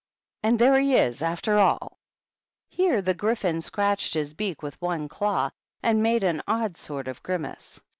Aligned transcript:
And 0.41 0.57
there 0.57 0.79
he 0.79 0.95
is, 0.95 1.21
after 1.21 1.59
all!" 1.59 1.99
Here 2.69 3.03
the 3.03 3.13
Gryphon 3.13 3.61
scratched 3.61 4.15
his 4.15 4.33
beak 4.33 4.63
with 4.63 4.81
one 4.81 5.07
claw 5.07 5.51
and 5.83 6.01
made 6.01 6.23
an 6.23 6.41
odd 6.47 6.75
sort 6.75 7.07
of 7.07 7.21
grimace. 7.21 7.79